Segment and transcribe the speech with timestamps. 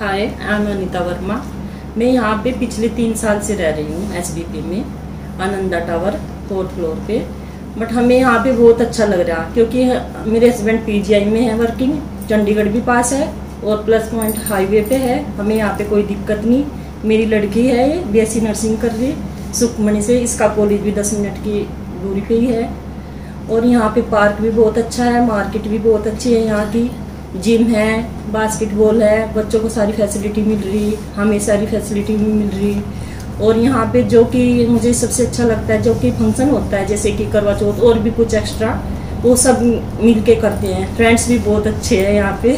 [0.00, 1.34] Hi I am Anita Verma
[1.98, 4.30] मैं यहाँ पे पिछले तीन साल से रह रही हूँ एस
[4.66, 4.84] में
[5.40, 7.18] आनंदा टावर फोर्थ फ्लोर पे।
[7.78, 9.84] बट हमें यहाँ पे बहुत अच्छा लग रहा, क्योंकि
[10.30, 11.96] मेरे हस्बैंड पीजीआई में है वर्किंग
[12.28, 13.26] चंडीगढ़ भी पास है
[13.64, 16.64] और प्लस पॉइंट हाईवे पे है। हमें यहाँ पे कोई दिक्कत नहीं।
[17.04, 19.12] मेरी लड़की है ये बी नर्सिंग कर रही
[19.54, 21.60] सुखमणि से इसका कॉलेज भी दस मिनट की
[22.02, 22.70] दूरी पे ही है।
[23.50, 26.88] और यहाँ पे पार्क भी बहुत अच्छा है मार्केट भी बहुत अच्छी है यहाँ की।
[27.36, 32.48] जिम है बास्केटबॉल है, बच्चों को सारी फैसिलिटी मिल रही, हमें सारी फैसिलिटी भी मिल
[32.48, 32.82] रही।
[33.42, 36.86] और यहाँ पे जो कि मुझे सबसे अच्छा लगता है, जो कि फ़ंक्शन होता है,
[36.86, 38.82] जैसे कि करवा चौथ और भी कुछ एक्स्ट्रा
[39.22, 39.62] वो सब
[40.02, 42.56] मिल के करते हैं। फ्रेंड्स भी बहुत अच्छे हैं यहाँ पे।